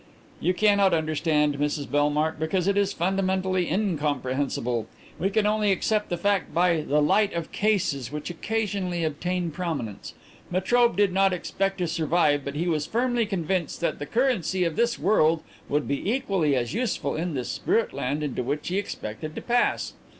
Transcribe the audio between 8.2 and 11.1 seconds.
occasionally obtain prominence. Metrobe